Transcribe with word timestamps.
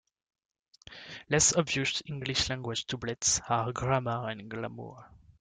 Less-obvious 1.29 2.01
English-language 2.07 2.87
doublets 2.87 3.39
are 3.47 3.71
"grammar" 3.71 4.29
and 4.31 4.49
"glamour". 4.49 5.11